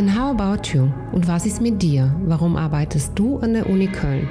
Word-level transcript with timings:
And 0.00 0.16
how 0.16 0.30
about 0.30 0.72
you? 0.72 0.90
Und 1.12 1.28
was 1.28 1.44
ist 1.44 1.60
mit 1.60 1.82
dir? 1.82 2.10
Warum 2.24 2.56
arbeitest 2.56 3.12
du 3.16 3.36
an 3.40 3.52
der 3.52 3.68
Uni 3.68 3.86
Köln? 3.86 4.26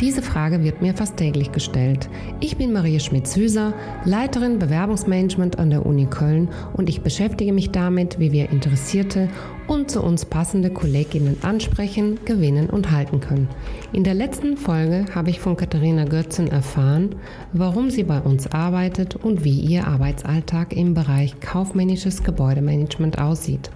Diese 0.00 0.22
Frage 0.22 0.64
wird 0.64 0.80
mir 0.80 0.94
fast 0.94 1.18
täglich 1.18 1.52
gestellt. 1.52 2.08
Ich 2.40 2.56
bin 2.56 2.72
Maria 2.72 2.98
Schmidt-Süßer, 2.98 3.74
Leiterin 4.06 4.58
Bewerbungsmanagement 4.58 5.58
an 5.58 5.68
der 5.68 5.84
Uni 5.84 6.06
Köln 6.06 6.48
und 6.72 6.88
ich 6.88 7.02
beschäftige 7.02 7.52
mich 7.52 7.70
damit, 7.70 8.18
wie 8.18 8.32
wir 8.32 8.48
interessierte 8.48 9.28
und 9.66 9.90
zu 9.90 10.02
uns 10.02 10.24
passende 10.24 10.70
Kolleginnen 10.70 11.36
ansprechen, 11.42 12.18
gewinnen 12.24 12.70
und 12.70 12.90
halten 12.90 13.20
können. 13.20 13.48
In 13.92 14.04
der 14.04 14.14
letzten 14.14 14.56
Folge 14.56 15.04
habe 15.14 15.28
ich 15.28 15.38
von 15.38 15.54
Katharina 15.54 16.06
Götzen 16.06 16.48
erfahren, 16.48 17.16
warum 17.52 17.90
sie 17.90 18.04
bei 18.04 18.22
uns 18.22 18.46
arbeitet 18.46 19.16
und 19.16 19.44
wie 19.44 19.60
ihr 19.60 19.86
Arbeitsalltag 19.86 20.74
im 20.74 20.94
Bereich 20.94 21.38
kaufmännisches 21.40 22.22
Gebäudemanagement 22.22 23.18
aussieht. 23.18 23.70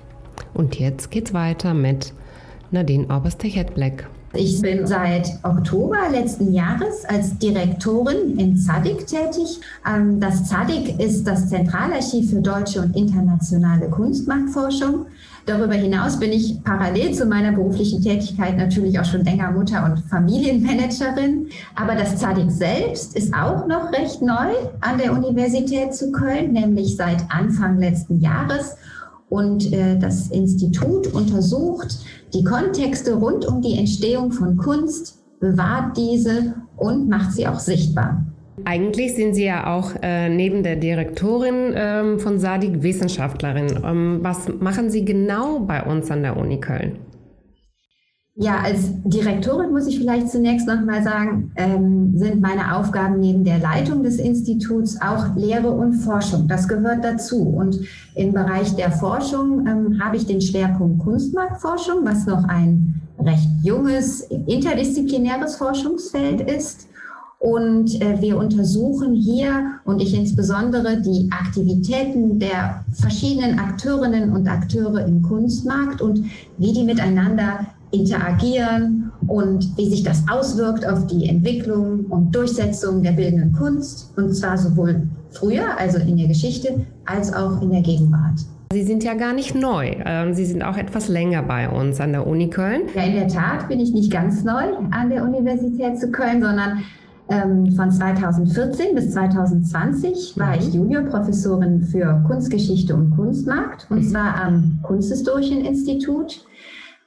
Und 0.55 0.79
jetzt 0.79 1.11
geht's 1.11 1.35
weiter 1.35 1.75
mit 1.75 2.13
Nadine 2.71 3.05
Oberste-Hetbleck. 3.05 4.07
Ich 4.37 4.61
bin 4.61 4.85
seit 4.85 5.29
Oktober 5.45 6.09
letzten 6.11 6.53
Jahres 6.53 7.05
als 7.05 7.39
Direktorin 7.39 8.37
in 8.37 8.57
ZADIC 8.57 9.07
tätig. 9.07 9.61
Ähm, 9.89 10.19
das 10.19 10.49
ZADIC 10.49 10.99
ist 10.99 11.25
das 11.25 11.49
Zentralarchiv 11.49 12.31
für 12.31 12.41
deutsche 12.41 12.81
und 12.81 12.97
internationale 12.97 13.89
Kunstmarktforschung. 13.89 15.07
Darüber 15.47 15.75
hinaus 15.75 16.19
bin 16.19 16.33
ich 16.33 16.65
parallel 16.65 17.15
zu 17.15 17.27
meiner 17.27 17.53
beruflichen 17.53 18.03
Tätigkeit 18.03 18.57
natürlich 18.57 18.99
auch 18.99 19.05
schon 19.05 19.25
länger 19.25 19.53
Mutter 19.53 19.85
und 19.85 19.99
Familienmanagerin. 20.09 21.49
Aber 21.77 21.95
das 21.95 22.17
ZADIC 22.17 22.51
selbst 22.51 23.17
ist 23.17 23.33
auch 23.35 23.69
noch 23.69 23.93
recht 23.93 24.21
neu 24.21 24.53
an 24.81 24.99
der 24.99 25.13
Universität 25.13 25.95
zu 25.95 26.11
Köln, 26.11 26.53
nämlich 26.53 26.97
seit 26.97 27.23
Anfang 27.29 27.79
letzten 27.79 28.21
Jahres 28.21 28.75
und 29.29 29.73
äh, 29.73 29.99
das 29.99 30.31
Institut 30.31 31.13
untersucht 31.13 31.99
die 32.35 32.43
Kontexte 32.43 33.15
rund 33.15 33.47
um 33.47 33.63
die 33.63 33.79
Entstehung 33.79 34.33
von 34.33 34.57
Kunst, 34.57 35.23
bewahrt 35.41 35.97
diese 35.97 36.55
und 36.77 37.09
macht 37.09 37.33
sie 37.33 37.47
auch 37.47 37.61
sichtbar. 37.61 38.25
Eigentlich 38.65 39.15
sind 39.15 39.35
Sie 39.35 39.45
ja 39.45 39.73
auch 39.75 39.91
äh, 40.03 40.29
neben 40.29 40.63
der 40.63 40.77
Direktorin 40.77 41.73
ähm, 41.75 42.19
von 42.21 42.39
SADIC 42.39 42.83
Wissenschaftlerin. 42.83 43.81
Ähm, 43.85 44.19
was 44.23 44.49
machen 44.61 44.91
Sie 44.91 45.05
genau 45.05 45.61
bei 45.61 45.83
uns 45.83 46.11
an 46.11 46.23
der 46.23 46.37
Uni 46.37 46.61
Köln? 46.61 46.99
Ja, 48.37 48.63
als 48.63 48.91
Direktorin 49.05 49.71
muss 49.71 49.87
ich 49.87 49.99
vielleicht 49.99 50.29
zunächst 50.29 50.67
noch 50.67 50.81
mal 50.85 51.05
sagen, 51.05 51.53
ähm, 51.55 52.19
sind 52.19 52.41
meine 52.41 52.77
Aufgaben 52.77 53.21
neben 53.21 53.45
der 53.45 53.61
Leitung 53.61 54.03
des 54.03 54.17
Instituts 54.17 55.01
auch 55.01 55.37
Lehre 55.37 55.71
und 55.71 55.93
Forschung. 55.95 56.49
Das 56.49 56.67
gehört 56.67 57.05
dazu. 57.05 57.43
Und 57.43 57.79
im 58.17 58.33
Bereich 58.33 58.75
der 58.75 58.91
Forschung 58.91 59.65
ähm, 59.69 60.03
habe 60.03 60.17
ich 60.17 60.27
den 60.27 60.41
Schwerpunkt 60.41 61.05
Kunstmarktforschung, 61.05 61.99
was 62.03 62.27
noch 62.27 62.43
ein 62.49 63.01
recht 63.21 63.49
junges, 63.63 64.23
interdisziplinäres 64.23 65.55
Forschungsfeld 65.55 66.41
ist. 66.51 66.89
Und 67.39 68.01
äh, 68.01 68.21
wir 68.21 68.37
untersuchen 68.37 69.15
hier 69.15 69.79
und 69.85 70.03
ich 70.03 70.13
insbesondere 70.13 71.01
die 71.01 71.31
Aktivitäten 71.31 72.41
der 72.41 72.85
verschiedenen 72.95 73.61
Akteurinnen 73.61 74.33
und 74.33 74.49
Akteure 74.49 75.07
im 75.07 75.23
Kunstmarkt 75.23 76.01
und 76.01 76.25
wie 76.59 76.73
die 76.73 76.83
miteinander 76.83 77.67
interagieren 77.91 79.13
und 79.27 79.77
wie 79.77 79.89
sich 79.89 80.03
das 80.03 80.25
auswirkt 80.29 80.87
auf 80.87 81.07
die 81.07 81.29
Entwicklung 81.29 82.07
und 82.07 82.35
Durchsetzung 82.35 83.03
der 83.03 83.13
bildenden 83.13 83.53
Kunst. 83.53 84.13
Und 84.17 84.35
zwar 84.35 84.59
sowohl 84.59 85.09
früher, 85.31 85.79
also 85.79 85.99
in 85.99 86.17
der 86.17 86.29
Geschichte, 86.29 86.87
als 87.05 87.33
auch 87.33 87.63
in 87.63 87.71
der 87.71 87.83
Gegenwart. 87.83 88.41
Sie 88.73 88.83
sind 88.83 89.05
ja 89.05 89.15
gar 89.15 89.33
nicht 89.33 89.55
neu. 89.55 89.95
Ähm, 90.05 90.35
Sie 90.35 90.45
sind 90.45 90.63
auch 90.63 90.77
etwas 90.77 91.09
länger 91.09 91.43
bei 91.43 91.69
uns 91.69 92.01
an 92.01 92.11
der 92.11 92.27
Uni 92.27 92.51
Köln. 92.51 92.83
Ja, 92.95 93.05
in 93.05 93.15
der 93.15 93.29
Tat 93.29 93.69
bin 93.69 93.79
ich 93.79 93.93
nicht 93.93 94.11
ganz 94.11 94.43
neu 94.43 94.65
an 94.91 95.11
der 95.11 95.23
Universität 95.23 96.01
zu 96.01 96.11
Köln, 96.11 96.43
sondern 96.43 96.83
ähm, 97.29 97.73
von 97.73 97.91
2014 97.91 98.95
bis 98.95 99.13
2020 99.13 100.35
war 100.37 100.57
ich 100.57 100.75
Juniorprofessorin 100.75 101.83
für 101.83 102.23
Kunstgeschichte 102.27 102.95
und 102.95 103.17
Kunstmarkt 103.17 103.87
und 103.91 103.99
mhm. 103.99 104.09
zwar 104.09 104.43
am 104.43 104.81
Kunsthistorischen 104.83 105.65
Institut 105.65 106.45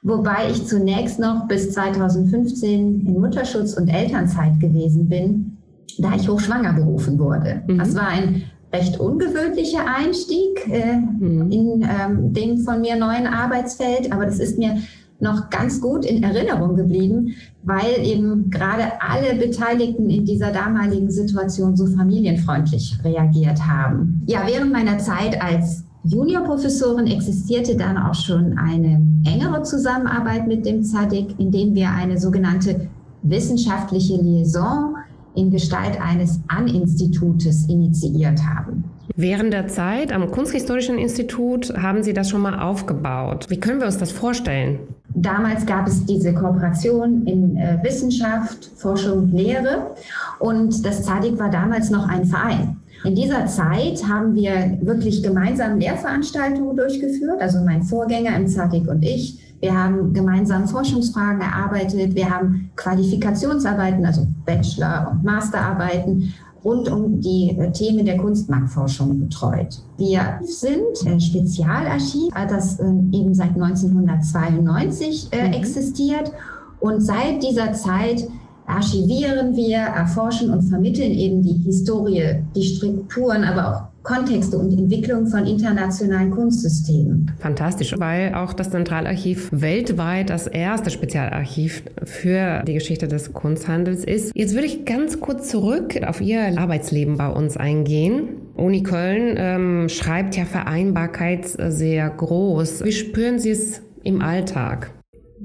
wobei 0.02 0.50
ich 0.50 0.66
zunächst 0.66 1.18
noch 1.18 1.46
bis 1.48 1.72
2015 1.72 3.06
in 3.06 3.20
Mutterschutz 3.20 3.74
und 3.74 3.88
Elternzeit 3.88 4.60
gewesen 4.60 5.08
bin, 5.08 5.58
da 5.98 6.14
ich 6.14 6.28
hochschwanger 6.28 6.72
berufen 6.74 7.18
wurde. 7.18 7.62
Mhm. 7.66 7.78
Das 7.78 7.94
war 7.94 8.08
ein 8.08 8.44
recht 8.72 9.00
ungewöhnlicher 9.00 9.84
Einstieg 9.86 10.68
äh, 10.70 10.96
mhm. 10.96 11.50
in 11.50 11.82
ähm, 11.82 12.32
dem 12.32 12.58
von 12.58 12.80
mir 12.80 12.96
neuen 12.96 13.26
Arbeitsfeld, 13.26 14.12
aber 14.12 14.26
das 14.26 14.38
ist 14.38 14.58
mir 14.58 14.78
noch 15.20 15.50
ganz 15.50 15.80
gut 15.80 16.04
in 16.04 16.22
Erinnerung 16.22 16.76
geblieben, 16.76 17.34
weil 17.64 18.04
eben 18.04 18.50
gerade 18.50 19.00
alle 19.00 19.34
Beteiligten 19.34 20.08
in 20.10 20.24
dieser 20.24 20.52
damaligen 20.52 21.10
Situation 21.10 21.76
so 21.76 21.86
familienfreundlich 21.86 22.98
reagiert 23.02 23.66
haben. 23.66 24.22
Ja, 24.26 24.42
während 24.46 24.72
meiner 24.72 24.98
Zeit 24.98 25.42
als 25.42 25.84
Juniorprofessorin 26.04 27.06
existierte 27.06 27.76
dann 27.76 27.98
auch 27.98 28.14
schon 28.14 28.56
eine 28.56 29.04
engere 29.26 29.62
Zusammenarbeit 29.62 30.46
mit 30.46 30.64
dem 30.64 30.82
ZADIC, 30.82 31.38
indem 31.38 31.74
wir 31.74 31.90
eine 31.90 32.18
sogenannte 32.18 32.88
wissenschaftliche 33.22 34.16
Liaison 34.16 34.96
in 35.34 35.50
Gestalt 35.50 36.00
eines 36.00 36.40
An-Institutes 36.48 37.68
initiiert 37.68 38.40
haben. 38.44 38.84
Während 39.16 39.52
der 39.52 39.66
Zeit 39.66 40.12
am 40.12 40.30
Kunsthistorischen 40.30 40.98
Institut 40.98 41.72
haben 41.76 42.02
Sie 42.02 42.12
das 42.12 42.30
schon 42.30 42.40
mal 42.40 42.58
aufgebaut. 42.58 43.46
Wie 43.48 43.58
können 43.58 43.80
wir 43.80 43.86
uns 43.86 43.98
das 43.98 44.12
vorstellen? 44.12 44.78
Damals 45.22 45.66
gab 45.66 45.86
es 45.86 46.04
diese 46.04 46.32
Kooperation 46.32 47.26
in 47.26 47.56
äh, 47.56 47.78
Wissenschaft, 47.82 48.70
Forschung, 48.76 49.30
Lehre 49.32 49.94
und 50.38 50.84
das 50.84 51.04
ZADIC 51.04 51.38
war 51.38 51.50
damals 51.50 51.90
noch 51.90 52.08
ein 52.08 52.24
Verein. 52.24 52.76
In 53.04 53.14
dieser 53.14 53.46
Zeit 53.46 54.02
haben 54.08 54.34
wir 54.34 54.78
wirklich 54.80 55.22
gemeinsam 55.22 55.78
Lehrveranstaltungen 55.78 56.76
durchgeführt, 56.76 57.40
also 57.40 57.60
mein 57.64 57.82
Vorgänger 57.82 58.36
im 58.36 58.48
ZATIC 58.48 58.88
und 58.88 59.02
ich. 59.02 59.44
Wir 59.60 59.76
haben 59.76 60.12
gemeinsam 60.12 60.68
Forschungsfragen 60.68 61.40
erarbeitet, 61.40 62.14
wir 62.14 62.30
haben 62.30 62.70
Qualifikationsarbeiten, 62.76 64.04
also 64.06 64.26
Bachelor- 64.44 65.10
und 65.10 65.24
Masterarbeiten 65.24 66.32
rund 66.68 66.90
um 66.90 67.20
die 67.20 67.56
äh, 67.58 67.72
Themen 67.72 68.04
der 68.04 68.18
Kunstmarktforschung 68.18 69.18
betreut. 69.20 69.78
Wir 69.96 70.38
sind 70.42 71.06
ein 71.06 71.20
Spezialarchiv, 71.20 72.32
das 72.48 72.78
äh, 72.78 72.84
eben 73.12 73.34
seit 73.34 73.54
1992 73.54 75.28
äh, 75.32 75.48
mhm. 75.48 75.54
existiert 75.54 76.32
und 76.80 77.00
seit 77.00 77.42
dieser 77.42 77.72
Zeit 77.72 78.28
archivieren 78.66 79.56
wir, 79.56 79.78
erforschen 79.78 80.50
und 80.50 80.62
vermitteln 80.62 81.12
eben 81.12 81.42
die 81.42 81.62
Historie, 81.64 82.42
die 82.54 82.62
Strukturen, 82.62 83.44
aber 83.44 83.68
auch 83.68 83.87
Kontexte 84.08 84.56
und 84.56 84.72
Entwicklung 84.72 85.26
von 85.26 85.46
internationalen 85.46 86.30
Kunstsystemen. 86.30 87.30
Fantastisch, 87.38 87.94
weil 87.98 88.32
auch 88.34 88.54
das 88.54 88.70
Zentralarchiv 88.70 89.50
weltweit 89.52 90.30
das 90.30 90.46
erste 90.46 90.88
Spezialarchiv 90.88 91.82
für 92.04 92.62
die 92.66 92.72
Geschichte 92.72 93.06
des 93.06 93.34
Kunsthandels 93.34 94.04
ist. 94.04 94.32
Jetzt 94.34 94.54
würde 94.54 94.66
ich 94.66 94.86
ganz 94.86 95.20
kurz 95.20 95.50
zurück 95.50 96.00
auf 96.06 96.22
Ihr 96.22 96.58
Arbeitsleben 96.58 97.18
bei 97.18 97.28
uns 97.28 97.58
eingehen. 97.58 98.30
Uni 98.56 98.82
Köln 98.82 99.34
ähm, 99.36 99.88
schreibt 99.90 100.36
ja 100.36 100.46
Vereinbarkeit 100.46 101.46
sehr 101.46 102.08
groß. 102.08 102.84
Wie 102.84 102.92
spüren 102.92 103.38
Sie 103.38 103.50
es 103.50 103.82
im 104.04 104.22
Alltag? 104.22 104.90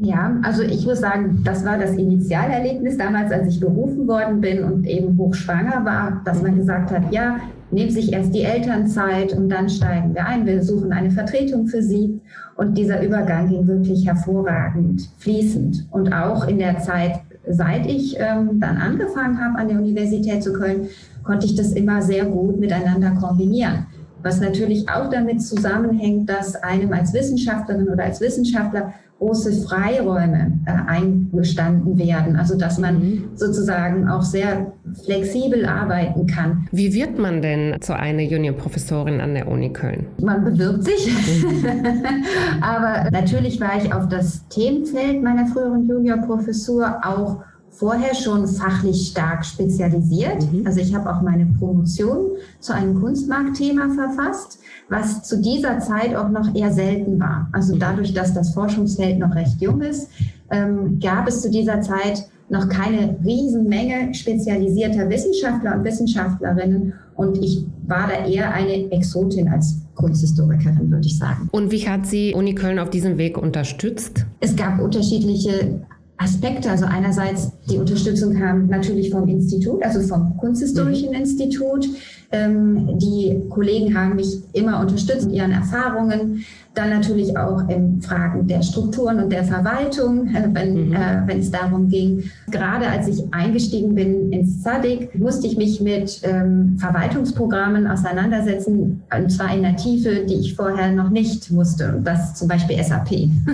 Ja, 0.01 0.39
also 0.41 0.63
ich 0.63 0.85
muss 0.85 1.01
sagen, 1.01 1.41
das 1.43 1.63
war 1.65 1.77
das 1.77 1.91
Initialerlebnis 1.91 2.97
damals, 2.97 3.31
als 3.31 3.47
ich 3.47 3.59
berufen 3.59 4.07
worden 4.07 4.41
bin 4.41 4.63
und 4.63 4.87
eben 4.87 5.17
hochschwanger 5.17 5.85
war, 5.85 6.21
dass 6.25 6.41
man 6.41 6.55
gesagt 6.55 6.91
hat, 6.91 7.11
ja, 7.11 7.39
nehmen 7.69 7.91
sich 7.91 8.11
erst 8.11 8.33
die 8.33 8.41
Elternzeit 8.41 9.33
und 9.33 9.49
dann 9.49 9.69
steigen 9.69 10.15
wir 10.15 10.25
ein. 10.25 10.45
Wir 10.45 10.63
suchen 10.63 10.93
eine 10.93 11.11
Vertretung 11.11 11.67
für 11.67 11.81
Sie. 11.81 12.21
Und 12.55 12.77
dieser 12.77 13.03
Übergang 13.03 13.49
ging 13.49 13.67
wirklich 13.67 14.05
hervorragend, 14.05 15.09
fließend. 15.17 15.87
Und 15.91 16.13
auch 16.13 16.47
in 16.47 16.59
der 16.59 16.79
Zeit, 16.79 17.21
seit 17.47 17.85
ich 17.87 18.15
ähm, 18.19 18.59
dann 18.59 18.77
angefangen 18.77 19.43
habe 19.43 19.57
an 19.57 19.67
der 19.67 19.77
Universität 19.77 20.43
zu 20.43 20.53
Köln, 20.53 20.87
konnte 21.23 21.45
ich 21.45 21.55
das 21.55 21.71
immer 21.71 22.01
sehr 22.01 22.25
gut 22.25 22.59
miteinander 22.59 23.11
kombinieren. 23.11 23.87
Was 24.21 24.39
natürlich 24.39 24.87
auch 24.89 25.09
damit 25.09 25.41
zusammenhängt, 25.41 26.29
dass 26.29 26.55
einem 26.55 26.93
als 26.93 27.13
Wissenschaftlerin 27.13 27.89
oder 27.89 28.03
als 28.03 28.21
Wissenschaftler 28.21 28.93
große 29.23 29.53
Freiräume 29.65 30.51
äh, 30.65 30.71
eingestanden 30.71 31.97
werden. 31.97 32.35
Also 32.35 32.57
dass 32.57 32.77
man 32.77 32.99
mhm. 32.99 33.23
sozusagen 33.35 34.09
auch 34.09 34.21
sehr 34.21 34.73
flexibel 35.05 35.65
arbeiten 35.65 36.27
kann. 36.27 36.67
Wie 36.71 36.93
wird 36.93 37.17
man 37.17 37.41
denn 37.41 37.77
zu 37.79 37.95
einer 37.95 38.21
Juniorprofessorin 38.21 39.21
an 39.21 39.33
der 39.33 39.47
Uni 39.47 39.71
Köln? 39.71 40.07
Man 40.21 40.43
bewirbt 40.43 40.83
sich. 40.83 41.07
Mhm. 41.07 41.65
Aber 42.61 43.09
natürlich 43.11 43.61
war 43.61 43.77
ich 43.77 43.93
auf 43.93 44.09
das 44.09 44.45
Themenfeld 44.49 45.23
meiner 45.23 45.47
früheren 45.47 45.87
Juniorprofessur 45.87 46.99
auch 47.03 47.43
vorher 47.73 48.13
schon 48.13 48.47
fachlich 48.47 49.07
stark 49.09 49.45
spezialisiert. 49.45 50.51
Mhm. 50.51 50.65
Also 50.65 50.79
ich 50.79 50.93
habe 50.93 51.11
auch 51.11 51.21
meine 51.21 51.45
Promotion 51.57 52.31
zu 52.59 52.73
einem 52.73 52.99
Kunstmarktthema 52.99 53.89
verfasst, 53.89 54.59
was 54.89 55.23
zu 55.23 55.41
dieser 55.41 55.79
Zeit 55.79 56.15
auch 56.15 56.29
noch 56.29 56.53
eher 56.55 56.71
selten 56.71 57.19
war. 57.19 57.49
Also 57.51 57.75
mhm. 57.75 57.79
dadurch, 57.79 58.13
dass 58.13 58.33
das 58.33 58.53
Forschungsfeld 58.53 59.19
noch 59.19 59.35
recht 59.35 59.59
jung 59.59 59.81
ist, 59.81 60.09
ähm, 60.51 60.99
gab 60.99 61.27
es 61.27 61.41
zu 61.41 61.49
dieser 61.49 61.81
Zeit 61.81 62.27
noch 62.49 62.69
keine 62.69 63.17
Riesenmenge 63.25 64.13
spezialisierter 64.13 65.09
Wissenschaftler 65.09 65.75
und 65.75 65.83
Wissenschaftlerinnen. 65.83 66.93
Und 67.15 67.37
ich 67.37 67.65
war 67.87 68.07
da 68.07 68.27
eher 68.27 68.53
eine 68.53 68.91
Exotin 68.91 69.47
als 69.47 69.81
Kunsthistorikerin, 69.95 70.91
würde 70.91 71.07
ich 71.07 71.17
sagen. 71.17 71.49
Und 71.51 71.71
wie 71.71 71.87
hat 71.87 72.05
Sie 72.05 72.33
Uni 72.33 72.53
Köln 72.53 72.79
auf 72.79 72.89
diesem 72.89 73.17
Weg 73.17 73.37
unterstützt? 73.37 74.25
Es 74.39 74.55
gab 74.55 74.79
unterschiedliche 74.79 75.81
Aspekte. 76.17 76.69
Also 76.69 76.85
einerseits 76.85 77.51
die 77.69 77.77
Unterstützung 77.77 78.33
kam 78.37 78.67
natürlich 78.67 79.09
vom 79.09 79.27
Institut, 79.27 79.83
also 79.83 80.01
vom 80.01 80.35
Kunsthistorischen 80.37 81.09
mhm. 81.09 81.15
Institut. 81.15 81.87
Ähm, 82.31 82.97
die 82.97 83.41
Kollegen 83.49 83.95
haben 83.95 84.15
mich 84.15 84.39
immer 84.53 84.79
unterstützt 84.81 85.27
in 85.27 85.33
ihren 85.33 85.51
Erfahrungen. 85.51 86.43
Dann 86.73 86.89
natürlich 86.89 87.37
auch 87.37 87.69
in 87.69 88.01
Fragen 88.01 88.47
der 88.47 88.63
Strukturen 88.63 89.19
und 89.19 89.31
der 89.31 89.43
Verwaltung, 89.43 90.27
äh, 90.33 90.49
wenn, 90.51 90.89
mhm. 90.89 90.93
äh, 90.93 91.21
wenn 91.27 91.39
es 91.39 91.51
darum 91.51 91.87
ging. 91.87 92.23
Gerade 92.49 92.87
als 92.87 93.07
ich 93.07 93.23
eingestiegen 93.31 93.93
bin 93.93 94.33
ins 94.33 94.63
ZADIC, 94.63 95.17
musste 95.17 95.47
ich 95.47 95.55
mich 95.55 95.79
mit 95.79 96.21
ähm, 96.23 96.75
Verwaltungsprogrammen 96.79 97.87
auseinandersetzen, 97.87 99.03
und 99.15 99.31
zwar 99.31 99.55
in 99.55 99.63
einer 99.63 99.77
Tiefe, 99.77 100.25
die 100.27 100.35
ich 100.35 100.55
vorher 100.55 100.91
noch 100.91 101.11
nicht 101.11 101.53
wusste. 101.53 101.95
Und 101.95 102.07
das 102.07 102.33
zum 102.33 102.47
Beispiel 102.47 102.83
SAP. 102.83 103.11
Mhm. 103.11 103.29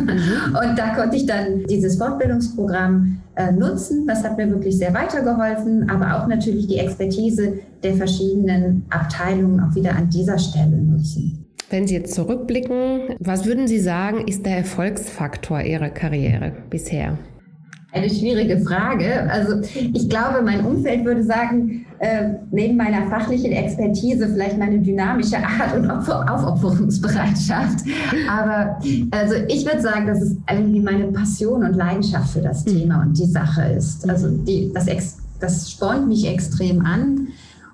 Und 0.50 0.80
da 0.80 0.96
konnte 0.96 1.18
ich 1.18 1.26
dann 1.26 1.66
dieses 1.70 1.98
Fortbildungsprogramm 1.98 3.20
äh, 3.40 3.54
nutzen. 3.54 4.06
Das 4.06 4.22
hat 4.26 4.38
mir 4.38 4.50
wirklich 4.50 4.78
sehr 4.78 4.94
weitergeholfen, 4.94 5.90
aber 5.90 6.22
auch 6.22 6.28
natürlich 6.28 6.68
die 6.68 6.78
Expertise 6.78 7.60
der 7.82 7.94
verschiedenen 7.94 8.86
Abteilungen 8.90 9.62
auch 9.62 9.74
wieder 9.76 9.96
an 9.96 10.10
dieser 10.10 10.38
Stelle 10.38 10.76
nutzen. 10.76 11.46
Wenn 11.70 11.88
Sie 11.88 11.96
jetzt 11.96 12.14
zurückblicken, 12.14 13.16
was 13.20 13.46
würden 13.46 13.68
Sie 13.68 13.80
sagen, 13.80 14.28
ist 14.28 14.46
der 14.46 14.58
Erfolgsfaktor 14.58 15.62
Ihrer 15.62 15.90
Karriere 15.90 16.52
bisher? 16.70 17.18
Eine 17.94 18.10
schwierige 18.10 18.60
Frage. 18.60 19.30
Also 19.32 19.62
ich 19.74 20.10
glaube, 20.10 20.42
mein 20.44 20.66
Umfeld 20.66 21.06
würde 21.06 21.24
sagen, 21.24 21.86
äh, 22.00 22.30
neben 22.52 22.78
meiner 22.78 23.08
fachlichen 23.10 23.52
Expertise 23.52 24.30
vielleicht 24.30 24.58
meine 24.58 24.80
dynamische 24.80 25.38
Art 25.38 25.76
und 25.76 25.90
Aufopferungsbereitschaft. 25.90 27.80
Aber 28.30 28.80
also 29.12 29.36
ich 29.48 29.66
würde 29.66 29.82
sagen, 29.82 30.08
dass 30.08 30.22
es 30.22 30.38
irgendwie 30.50 30.80
meine 30.80 31.08
Passion 31.08 31.64
und 31.64 31.76
Leidenschaft 31.76 32.32
für 32.32 32.42
das 32.42 32.66
mhm. 32.66 32.70
Thema 32.70 33.02
und 33.02 33.18
die 33.18 33.26
Sache 33.26 33.64
ist. 33.78 34.10
Also 34.10 34.30
die, 34.30 34.72
das, 34.74 34.86
das 35.40 35.70
spornt 35.72 36.08
mich 36.08 36.26
extrem 36.26 36.86
an. 36.86 37.28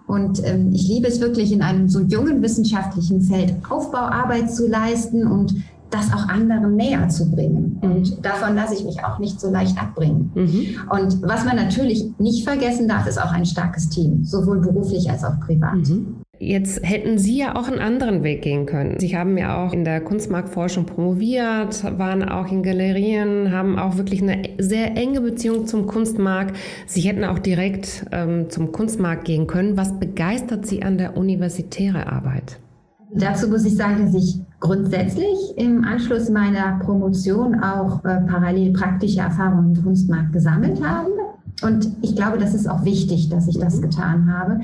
Und 0.08 0.44
ähm, 0.44 0.72
ich 0.72 0.88
liebe 0.88 1.08
es 1.08 1.20
wirklich, 1.20 1.52
in 1.52 1.62
einem 1.62 1.90
so 1.90 2.00
jungen 2.00 2.42
wissenschaftlichen 2.42 3.22
Feld 3.22 3.56
Aufbauarbeit 3.70 4.52
zu 4.52 4.68
leisten 4.68 5.26
und 5.26 5.56
das 5.90 6.12
auch 6.14 6.28
anderen 6.28 6.76
näher 6.76 7.08
zu 7.10 7.32
bringen. 7.32 7.80
Mhm. 7.82 7.92
Und 7.92 8.26
davon 8.26 8.56
lasse 8.56 8.76
ich 8.76 8.84
mich 8.84 9.04
auch 9.04 9.20
nicht 9.20 9.40
so 9.40 9.52
leicht 9.52 9.78
abbringen. 9.82 10.32
Mhm. 10.36 10.82
Und 10.90 11.22
was 11.22 11.46
man 11.46 11.56
natürlich 11.56 12.06
nicht 12.20 12.44
vergessen 12.44 12.88
darf, 12.88 13.08
ist 13.08 13.22
auch 13.22 13.32
ein 13.32 13.46
starkes 13.46 13.90
Team, 13.90 14.24
sowohl 14.24 14.60
beruflich 14.60 15.10
als 15.10 15.24
auch 15.24 15.40
privat. 15.40 15.76
Mhm. 15.76 16.26
Jetzt 16.38 16.82
hätten 16.84 17.18
Sie 17.18 17.38
ja 17.38 17.56
auch 17.56 17.70
einen 17.70 17.80
anderen 17.80 18.24
Weg 18.24 18.42
gehen 18.42 18.66
können. 18.66 19.00
Sie 19.00 19.18
haben 19.18 19.38
ja 19.38 19.64
auch 19.64 19.72
in 19.72 19.86
der 19.86 20.02
Kunstmarktforschung 20.02 20.86
promoviert, 20.86 21.84
waren 21.98 22.28
auch 22.28 22.52
in 22.52 22.62
Galerien, 22.62 23.54
haben 23.54 23.80
auch 23.80 23.98
wirklich 23.98 24.22
eine 24.22 24.42
sehr 24.58 24.98
enge 24.98 25.22
Beziehung 25.22 25.66
zum 25.66 25.88
Kunstmarkt. 25.88 26.58
Sie 26.88 27.02
hätten 27.02 27.24
auch 27.24 27.40
direkt 27.40 28.06
ähm, 28.12 28.50
zum 28.50 28.74
Kunstmarkt 28.74 29.24
gehen 29.24 29.48
können. 29.48 29.78
Was 29.78 29.98
begeistert 29.98 30.66
Sie 30.66 30.84
an 30.84 30.98
der 30.98 31.16
universitären 31.16 32.04
Arbeit? 32.04 32.58
Dazu 33.18 33.48
muss 33.48 33.64
ich 33.64 33.76
sagen, 33.76 34.06
dass 34.06 34.14
ich 34.14 34.42
grundsätzlich 34.60 35.38
im 35.56 35.86
Anschluss 35.86 36.30
meiner 36.30 36.80
Promotion 36.80 37.62
auch 37.62 38.04
äh, 38.04 38.22
parallel 38.28 38.74
praktische 38.74 39.22
Erfahrungen 39.22 39.74
im 39.74 39.84
Kunstmarkt 39.84 40.34
gesammelt 40.34 40.84
habe. 40.86 41.12
Und 41.62 41.88
ich 42.02 42.16
glaube, 42.16 42.38
das 42.38 42.54
ist 42.54 42.70
auch 42.70 42.84
wichtig, 42.84 43.30
dass 43.30 43.48
ich 43.48 43.58
das 43.58 43.82
getan 43.82 44.34
habe. 44.34 44.60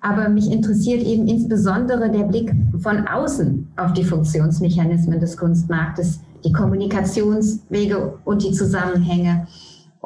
Aber 0.00 0.28
mich 0.28 0.52
interessiert 0.52 1.02
eben 1.02 1.26
insbesondere 1.26 2.08
der 2.08 2.24
Blick 2.24 2.52
von 2.78 3.08
außen 3.08 3.66
auf 3.76 3.92
die 3.92 4.04
Funktionsmechanismen 4.04 5.18
des 5.18 5.36
Kunstmarktes, 5.36 6.20
die 6.44 6.52
Kommunikationswege 6.52 8.18
und 8.24 8.44
die 8.44 8.52
Zusammenhänge. 8.52 9.48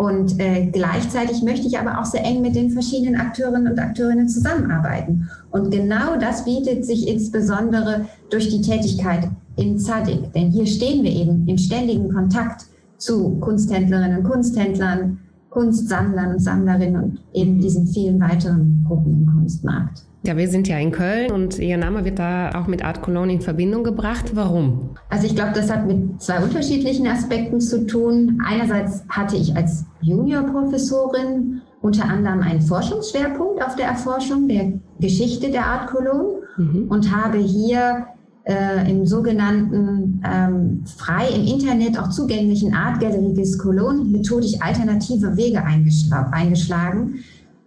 Und 0.00 0.40
äh, 0.40 0.70
gleichzeitig 0.72 1.42
möchte 1.42 1.66
ich 1.66 1.78
aber 1.78 2.00
auch 2.00 2.06
sehr 2.06 2.24
eng 2.24 2.40
mit 2.40 2.56
den 2.56 2.70
verschiedenen 2.70 3.20
Akteurinnen 3.20 3.70
und 3.70 3.78
Akteurinnen 3.78 4.30
zusammenarbeiten. 4.30 5.28
Und 5.50 5.70
genau 5.70 6.16
das 6.18 6.46
bietet 6.46 6.86
sich 6.86 7.06
insbesondere 7.06 8.06
durch 8.30 8.48
die 8.48 8.62
Tätigkeit 8.62 9.28
in 9.56 9.78
ZADIC. 9.78 10.32
Denn 10.32 10.52
hier 10.52 10.64
stehen 10.64 11.04
wir 11.04 11.10
eben 11.10 11.46
im 11.46 11.58
ständigen 11.58 12.10
Kontakt 12.14 12.64
zu 12.96 13.36
Kunsthändlerinnen 13.40 14.20
und 14.20 14.24
Kunsthändlern, 14.24 15.18
Kunstsammlern 15.50 16.32
und 16.32 16.40
Sammlerinnen 16.40 17.02
und 17.02 17.20
eben 17.34 17.60
diesen 17.60 17.86
vielen 17.86 18.18
weiteren 18.20 18.82
Gruppen 18.88 19.12
im 19.12 19.26
Kunstmarkt. 19.26 20.04
Ja, 20.22 20.36
wir 20.36 20.48
sind 20.48 20.68
ja 20.68 20.78
in 20.78 20.90
Köln 20.90 21.32
und 21.32 21.58
Ihr 21.58 21.78
Name 21.78 22.04
wird 22.04 22.18
da 22.18 22.50
auch 22.54 22.66
mit 22.66 22.84
Art 22.84 23.00
Cologne 23.00 23.32
in 23.32 23.40
Verbindung 23.40 23.84
gebracht. 23.84 24.32
Warum? 24.34 24.90
Also 25.08 25.26
ich 25.26 25.34
glaube, 25.34 25.52
das 25.54 25.70
hat 25.70 25.86
mit 25.86 26.20
zwei 26.20 26.42
unterschiedlichen 26.42 27.06
Aspekten 27.06 27.58
zu 27.60 27.86
tun. 27.86 28.38
Einerseits 28.46 29.02
hatte 29.08 29.36
ich 29.36 29.56
als 29.56 29.86
Juniorprofessorin 30.02 31.62
unter 31.80 32.04
anderem 32.04 32.40
einen 32.40 32.60
Forschungsschwerpunkt 32.60 33.64
auf 33.64 33.76
der 33.76 33.86
Erforschung 33.86 34.46
der 34.46 34.72
Geschichte 35.00 35.50
der 35.50 35.64
Art 35.64 35.88
Cologne 35.88 36.42
mhm. 36.58 36.88
und 36.88 37.16
habe 37.16 37.38
hier 37.38 38.06
äh, 38.44 38.90
im 38.90 39.06
sogenannten 39.06 40.22
ähm, 40.24 40.84
frei 40.98 41.28
im 41.34 41.46
Internet 41.46 41.98
auch 41.98 42.10
zugänglichen 42.10 42.74
Art 42.74 43.00
Gallery 43.00 43.32
des 43.32 43.58
Cologne 43.58 44.04
methodisch 44.04 44.60
alternative 44.60 45.36
Wege 45.36 45.62
eingeschlagen, 45.64 47.14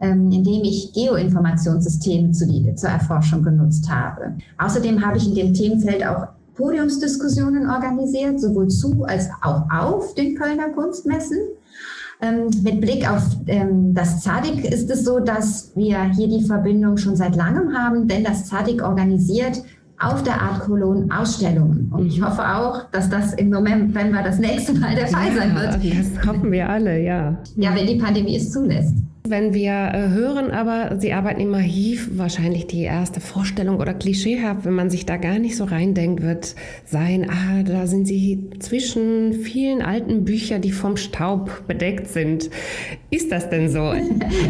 ähm, 0.03 0.29
indem 0.31 0.63
ich 0.63 0.91
Geoinformationssysteme 0.93 2.31
zu 2.33 2.45
die, 2.45 2.75
zur 2.75 2.89
Erforschung 2.89 3.41
genutzt 3.41 3.89
habe. 3.89 4.33
Außerdem 4.57 5.03
habe 5.03 5.17
ich 5.17 5.29
in 5.29 5.35
dem 5.35 5.53
Themenfeld 5.53 6.05
auch 6.05 6.27
Podiumsdiskussionen 6.55 7.69
organisiert, 7.69 8.39
sowohl 8.39 8.67
zu 8.67 9.05
als 9.05 9.29
auch 9.41 9.63
auf 9.71 10.13
den 10.15 10.35
Kölner 10.35 10.69
Kunstmessen. 10.69 11.37
Ähm, 12.21 12.49
mit 12.63 12.81
Blick 12.81 13.09
auf 13.09 13.23
ähm, 13.47 13.93
das 13.93 14.21
ZADIC 14.21 14.65
ist 14.65 14.89
es 14.91 15.05
so, 15.05 15.19
dass 15.19 15.71
wir 15.75 16.03
hier 16.11 16.27
die 16.27 16.43
Verbindung 16.43 16.97
schon 16.97 17.15
seit 17.15 17.35
langem 17.35 17.73
haben, 17.73 18.07
denn 18.07 18.23
das 18.23 18.45
ZADIC 18.47 18.83
organisiert 18.83 19.63
auf 19.99 20.21
der 20.23 20.41
Art 20.41 20.59
Cologne 20.61 21.07
Ausstellungen. 21.17 21.89
Und 21.93 22.07
ich 22.07 22.19
mhm. 22.19 22.25
hoffe 22.25 22.41
auch, 22.41 22.91
dass 22.91 23.09
das 23.09 23.33
im 23.35 23.49
November 23.49 24.21
das 24.21 24.37
nächste 24.37 24.73
Mal 24.73 24.95
der 24.95 25.07
Fall 25.07 25.33
sein 25.33 25.55
wird. 25.55 25.75
Das 25.75 26.27
hoffen 26.27 26.51
wir 26.51 26.69
alle, 26.69 27.01
ja. 27.01 27.37
Ja, 27.55 27.73
wenn 27.73 27.87
die 27.87 27.95
Pandemie 27.95 28.35
es 28.35 28.51
zulässt. 28.51 28.95
Wenn 29.25 29.53
wir 29.53 29.71
äh, 29.71 30.09
hören, 30.09 30.51
aber 30.51 30.99
Sie 30.99 31.13
arbeiten 31.13 31.39
im 31.39 31.53
Archiv, 31.53 32.09
wahrscheinlich 32.17 32.67
die 32.67 32.81
erste 32.81 33.21
Vorstellung 33.21 33.79
oder 33.79 33.93
klischeehaft, 33.93 34.65
wenn 34.65 34.73
man 34.73 34.89
sich 34.89 35.05
da 35.05 35.15
gar 35.15 35.39
nicht 35.39 35.55
so 35.55 35.63
reindenkt, 35.63 36.21
wird 36.21 36.55
sein, 36.83 37.29
ah, 37.29 37.63
da 37.63 37.87
sind 37.87 38.05
Sie 38.05 38.49
zwischen 38.59 39.31
vielen 39.31 39.81
alten 39.81 40.25
Büchern, 40.25 40.61
die 40.61 40.73
vom 40.73 40.97
Staub 40.97 41.65
bedeckt 41.67 42.09
sind. 42.09 42.49
Ist 43.11 43.31
das 43.31 43.49
denn 43.49 43.69
so? 43.69 43.93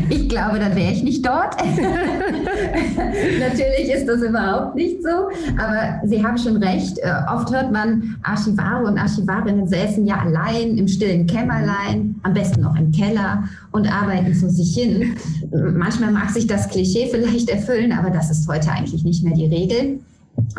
Ich 0.09 0.29
glaube, 0.29 0.57
dann 0.57 0.75
wäre 0.75 0.91
ich 0.91 1.03
nicht 1.03 1.25
dort. 1.25 1.55
Natürlich 3.39 3.93
ist 3.93 4.07
das 4.07 4.21
überhaupt 4.21 4.75
nicht 4.75 5.03
so, 5.03 5.29
aber 5.57 6.01
Sie 6.05 6.23
haben 6.23 6.37
schon 6.37 6.57
recht. 6.57 6.97
Äh, 6.99 7.11
oft 7.31 7.53
hört 7.53 7.71
man, 7.71 8.15
Archivare 8.23 8.85
und 8.85 8.97
Archivarinnen 8.97 9.67
säßen 9.67 10.05
ja 10.07 10.21
allein 10.21 10.77
im 10.77 10.87
stillen 10.87 11.27
Kämmerlein, 11.27 12.15
am 12.23 12.33
besten 12.33 12.61
noch 12.61 12.75
im 12.75 12.91
Keller 12.91 13.43
und 13.71 13.87
arbeiten 13.87 14.33
für 14.33 14.49
sich 14.49 14.63
hin. 14.75 15.15
Manchmal 15.51 16.11
mag 16.11 16.29
sich 16.29 16.47
das 16.47 16.69
Klischee 16.69 17.07
vielleicht 17.11 17.49
erfüllen, 17.49 17.91
aber 17.91 18.09
das 18.09 18.31
ist 18.31 18.47
heute 18.47 18.71
eigentlich 18.71 19.03
nicht 19.03 19.23
mehr 19.23 19.33
die 19.33 19.45
Regel. 19.45 19.99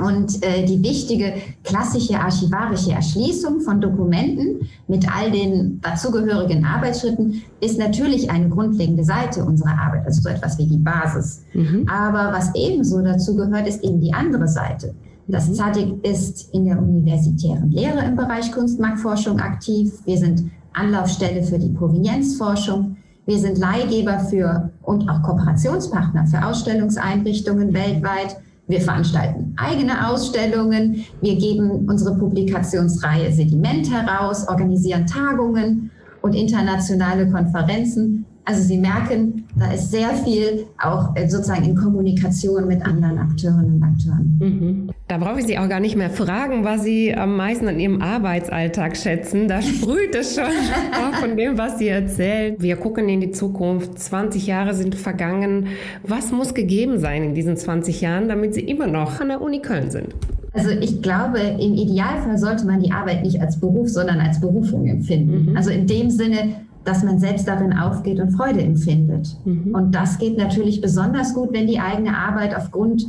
Und 0.00 0.44
äh, 0.44 0.64
die 0.64 0.82
wichtige 0.82 1.34
klassische 1.64 2.18
archivarische 2.18 2.92
Erschließung 2.92 3.60
von 3.60 3.80
Dokumenten 3.80 4.68
mit 4.86 5.04
all 5.12 5.30
den 5.32 5.80
dazugehörigen 5.80 6.64
Arbeitsschritten 6.64 7.42
ist 7.60 7.78
natürlich 7.78 8.30
eine 8.30 8.48
grundlegende 8.48 9.04
Seite 9.04 9.44
unserer 9.44 9.76
Arbeit, 9.76 10.06
also 10.06 10.22
so 10.22 10.28
etwas 10.28 10.58
wie 10.58 10.66
die 10.66 10.78
Basis. 10.78 11.42
Mhm. 11.54 11.88
Aber 11.88 12.32
was 12.32 12.54
ebenso 12.54 13.00
dazu 13.02 13.34
gehört, 13.34 13.66
ist 13.66 13.82
eben 13.82 14.00
die 14.00 14.12
andere 14.12 14.46
Seite. 14.46 14.94
Das 15.26 15.48
mhm. 15.48 15.54
ZADIC 15.54 16.04
ist 16.04 16.54
in 16.54 16.66
der 16.66 16.78
universitären 16.78 17.70
Lehre 17.70 18.04
im 18.04 18.16
Bereich 18.16 18.52
Kunstmarktforschung 18.52 19.40
aktiv. 19.40 19.92
Wir 20.04 20.18
sind 20.18 20.50
Anlaufstelle 20.72 21.42
für 21.42 21.58
die 21.58 21.70
Provenienzforschung. 21.70 22.96
Wir 23.26 23.38
sind 23.38 23.58
Leihgeber 23.58 24.18
für 24.20 24.70
und 24.82 25.08
auch 25.08 25.22
Kooperationspartner 25.22 26.26
für 26.26 26.44
Ausstellungseinrichtungen 26.44 27.72
weltweit. 27.72 28.36
Wir 28.66 28.80
veranstalten 28.80 29.54
eigene 29.56 30.08
Ausstellungen. 30.08 31.04
Wir 31.20 31.36
geben 31.36 31.86
unsere 31.88 32.16
Publikationsreihe 32.16 33.32
Sediment 33.32 33.90
heraus, 33.90 34.48
organisieren 34.48 35.06
Tagungen 35.06 35.90
und 36.22 36.34
internationale 36.34 37.30
Konferenzen 37.30 38.26
Also 38.46 38.62
Sie 38.62 38.76
merken, 38.76 39.44
da 39.56 39.72
ist 39.72 39.90
sehr 39.90 40.10
viel 40.10 40.66
auch 40.82 41.16
äh, 41.16 41.26
sozusagen 41.28 41.64
in 41.64 41.74
Kommunikation 41.74 42.66
mit 42.68 42.84
anderen 42.84 43.18
Akteurinnen 43.18 43.76
und 43.76 43.82
Akteuren. 43.82 44.38
Mhm. 44.38 44.90
Da 45.08 45.16
brauche 45.16 45.40
ich 45.40 45.46
Sie 45.46 45.58
auch 45.58 45.68
gar 45.68 45.80
nicht 45.80 45.96
mehr 45.96 46.10
fragen, 46.10 46.62
was 46.62 46.82
Sie 46.82 47.14
am 47.14 47.36
meisten 47.36 47.68
an 47.68 47.80
Ihrem 47.80 48.02
Arbeitsalltag 48.02 48.98
schätzen. 48.98 49.48
Da 49.48 49.62
sprüht 49.62 50.14
es 50.14 50.34
schon 50.34 50.44
von 51.20 51.36
dem, 51.38 51.56
was 51.56 51.78
Sie 51.78 51.88
erzählen. 51.88 52.56
Wir 52.58 52.76
gucken 52.76 53.08
in 53.08 53.22
die 53.22 53.30
Zukunft. 53.30 53.98
20 53.98 54.46
Jahre 54.46 54.74
sind 54.74 54.94
vergangen. 54.94 55.68
Was 56.02 56.30
muss 56.30 56.52
gegeben 56.52 56.98
sein 56.98 57.22
in 57.22 57.34
diesen 57.34 57.56
20 57.56 58.02
Jahren, 58.02 58.28
damit 58.28 58.52
Sie 58.52 58.62
immer 58.62 58.86
noch 58.86 59.20
an 59.20 59.28
der 59.28 59.40
Uni 59.40 59.60
Köln 59.60 59.90
sind? 59.90 60.14
Also 60.52 60.70
ich 60.70 61.02
glaube, 61.02 61.38
im 61.38 61.74
Idealfall 61.74 62.38
sollte 62.38 62.66
man 62.66 62.80
die 62.80 62.92
Arbeit 62.92 63.22
nicht 63.24 63.40
als 63.40 63.58
Beruf, 63.58 63.88
sondern 63.88 64.20
als 64.20 64.40
Berufung 64.40 64.86
empfinden. 64.86 65.50
Mhm. 65.50 65.56
Also 65.56 65.70
in 65.70 65.86
dem 65.86 66.10
Sinne, 66.10 66.56
dass 66.84 67.02
man 67.02 67.18
selbst 67.18 67.48
darin 67.48 67.72
aufgeht 67.72 68.20
und 68.20 68.32
Freude 68.32 68.60
empfindet. 68.60 69.36
Mhm. 69.44 69.74
Und 69.74 69.94
das 69.94 70.18
geht 70.18 70.36
natürlich 70.36 70.80
besonders 70.80 71.34
gut, 71.34 71.52
wenn 71.52 71.66
die 71.66 71.80
eigene 71.80 72.16
Arbeit 72.16 72.54
aufgrund 72.54 73.06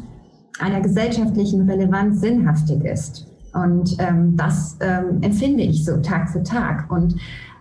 einer 0.60 0.82
gesellschaftlichen 0.82 1.70
Relevanz 1.70 2.22
sinnhaftig 2.22 2.84
ist. 2.86 3.28
Und 3.54 3.96
ähm, 4.00 4.36
das 4.36 4.78
ähm, 4.82 5.22
empfinde 5.22 5.64
ich 5.64 5.86
so 5.86 5.98
Tag 5.98 6.30
für 6.30 6.44
Tag. 6.44 6.92
Und 6.92 7.16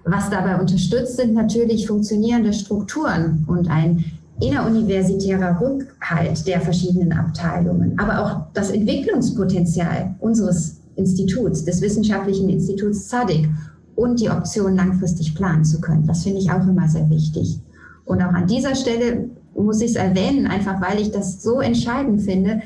was 0.05 0.31
dabei 0.31 0.61
unterstützt, 0.61 1.17
sind 1.17 1.35
natürlich 1.35 1.87
funktionierende 1.87 2.53
Strukturen 2.53 3.45
und 3.47 3.69
ein 3.71 4.05
inneruniversitärer 4.41 5.61
Rückhalt 5.61 6.47
der 6.47 6.61
verschiedenen 6.61 7.13
Abteilungen, 7.13 7.99
aber 7.99 8.19
auch 8.19 8.53
das 8.53 8.71
Entwicklungspotenzial 8.71 10.17
unseres 10.19 10.81
Instituts, 10.97 11.65
des 11.65 11.81
Wissenschaftlichen 11.81 12.49
Instituts 12.49 13.09
ZADIC 13.09 13.49
und 13.97 14.21
die 14.21 14.31
Option 14.31 14.77
langfristig 14.77 15.35
planen 15.35 15.65
zu 15.65 15.81
können. 15.81 16.07
Das 16.07 16.23
finde 16.23 16.41
ich 16.41 16.51
auch 16.51 16.67
immer 16.67 16.89
sehr 16.89 17.09
wichtig. 17.11 17.61
Und 18.05 18.23
auch 18.23 18.33
an 18.33 18.47
dieser 18.47 18.75
Stelle 18.75 19.29
muss 19.57 19.81
ich 19.81 19.91
es 19.91 19.97
erwähnen, 19.97 20.47
einfach 20.47 20.81
weil 20.81 21.01
ich 21.01 21.11
das 21.11 21.43
so 21.43 21.61
entscheidend 21.61 22.23
finde, 22.23 22.63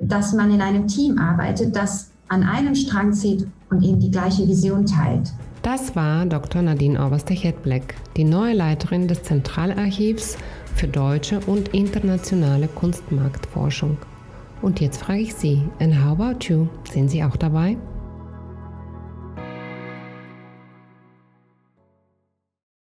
dass 0.00 0.32
man 0.32 0.52
in 0.52 0.60
einem 0.60 0.88
Team 0.88 1.18
arbeitet, 1.18 1.76
das 1.76 2.10
an 2.28 2.42
einem 2.42 2.74
Strang 2.74 3.12
zieht 3.12 3.46
und 3.70 3.82
eben 3.82 4.00
die 4.00 4.10
gleiche 4.10 4.46
Vision 4.48 4.86
teilt. 4.86 5.32
Das 5.62 5.96
war 5.96 6.26
Dr. 6.26 6.60
Nadine 6.60 7.02
Oberste-Hetbleck, 7.06 7.94
die 8.16 8.24
neue 8.24 8.54
Leiterin 8.54 9.08
des 9.08 9.22
Zentralarchivs 9.22 10.36
für 10.74 10.88
deutsche 10.88 11.40
und 11.46 11.68
internationale 11.68 12.68
Kunstmarktforschung. 12.68 13.96
Und 14.60 14.80
jetzt 14.80 14.98
frage 14.98 15.20
ich 15.20 15.34
Sie, 15.34 15.62
and 15.78 15.94
how 16.04 16.18
about 16.18 16.44
you? 16.48 16.66
Sind 16.92 17.10
Sie 17.10 17.24
auch 17.24 17.36
dabei? 17.36 17.76